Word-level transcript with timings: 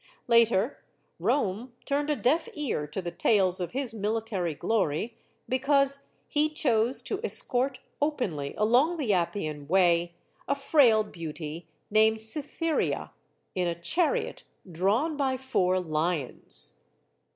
Later, 0.27 0.83
Rome 1.19 1.73
turned 1.85 2.09
a 2.09 2.15
deaf 2.15 2.49
ear 2.55 2.87
to 2.87 3.03
the 3.03 3.11
tales 3.11 3.61
of 3.61 3.73
his 3.73 3.93
military 3.93 4.55
glory 4.55 5.15
because 5.47 6.07
he 6.27 6.49
chose 6.49 7.03
to 7.03 7.21
escort 7.23 7.81
openly 8.01 8.55
along 8.57 8.97
the 8.97 9.13
Appian 9.13 9.67
Way 9.67 10.15
a 10.47 10.55
frail 10.55 11.03
beauty 11.03 11.67
named 11.91 12.19
Cytheria, 12.19 13.11
in 13.53 13.67
a 13.67 13.79
chariot 13.79 14.43
drawn 14.71 15.17
by 15.17 15.37
four 15.37 15.79
lions. 15.79 16.79